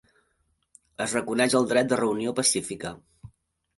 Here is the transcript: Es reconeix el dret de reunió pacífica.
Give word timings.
Es 1.05 1.13
reconeix 1.17 1.57
el 1.59 1.69
dret 1.73 1.93
de 1.93 1.99
reunió 2.03 2.33
pacífica. 2.41 2.95